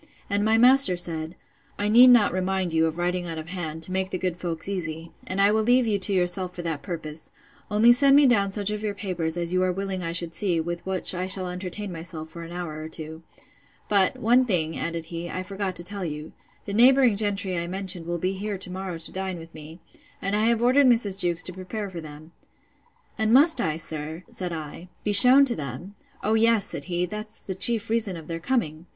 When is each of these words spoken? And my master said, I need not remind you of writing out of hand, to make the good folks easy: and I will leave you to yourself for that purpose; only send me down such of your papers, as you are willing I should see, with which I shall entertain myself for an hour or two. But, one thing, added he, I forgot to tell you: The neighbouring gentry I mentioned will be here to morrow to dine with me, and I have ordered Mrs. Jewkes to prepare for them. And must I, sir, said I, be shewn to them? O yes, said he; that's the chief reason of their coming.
And 0.31 0.43
my 0.43 0.57
master 0.57 0.97
said, 0.97 1.35
I 1.77 1.87
need 1.87 2.07
not 2.07 2.33
remind 2.33 2.73
you 2.73 2.87
of 2.87 2.97
writing 2.97 3.27
out 3.27 3.37
of 3.37 3.49
hand, 3.49 3.83
to 3.83 3.91
make 3.91 4.09
the 4.09 4.17
good 4.17 4.35
folks 4.35 4.67
easy: 4.67 5.11
and 5.27 5.39
I 5.39 5.51
will 5.51 5.61
leave 5.61 5.85
you 5.85 5.99
to 5.99 6.11
yourself 6.11 6.55
for 6.55 6.63
that 6.63 6.81
purpose; 6.81 7.31
only 7.69 7.93
send 7.93 8.15
me 8.15 8.25
down 8.25 8.51
such 8.51 8.71
of 8.71 8.81
your 8.81 8.95
papers, 8.95 9.37
as 9.37 9.53
you 9.53 9.61
are 9.61 9.71
willing 9.71 10.01
I 10.01 10.11
should 10.11 10.33
see, 10.33 10.59
with 10.59 10.83
which 10.87 11.13
I 11.13 11.27
shall 11.27 11.47
entertain 11.47 11.91
myself 11.91 12.29
for 12.29 12.41
an 12.41 12.51
hour 12.51 12.79
or 12.81 12.89
two. 12.89 13.21
But, 13.89 14.17
one 14.17 14.43
thing, 14.43 14.75
added 14.75 15.05
he, 15.13 15.29
I 15.29 15.43
forgot 15.43 15.75
to 15.75 15.83
tell 15.83 16.03
you: 16.03 16.31
The 16.65 16.73
neighbouring 16.73 17.15
gentry 17.15 17.55
I 17.55 17.67
mentioned 17.67 18.07
will 18.07 18.17
be 18.17 18.33
here 18.33 18.57
to 18.57 18.71
morrow 18.71 18.97
to 18.97 19.11
dine 19.11 19.37
with 19.37 19.53
me, 19.53 19.81
and 20.19 20.35
I 20.35 20.45
have 20.45 20.63
ordered 20.63 20.87
Mrs. 20.87 21.19
Jewkes 21.21 21.43
to 21.43 21.53
prepare 21.53 21.91
for 21.91 22.01
them. 22.01 22.31
And 23.19 23.31
must 23.31 23.61
I, 23.61 23.77
sir, 23.77 24.23
said 24.31 24.51
I, 24.51 24.89
be 25.03 25.13
shewn 25.13 25.45
to 25.45 25.55
them? 25.55 25.93
O 26.23 26.33
yes, 26.33 26.65
said 26.65 26.85
he; 26.85 27.05
that's 27.05 27.37
the 27.39 27.53
chief 27.53 27.87
reason 27.91 28.17
of 28.17 28.25
their 28.27 28.39
coming. 28.39 28.87